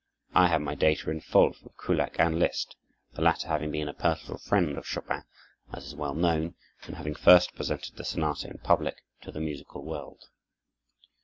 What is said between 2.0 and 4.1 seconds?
and Liszt, the latter having been a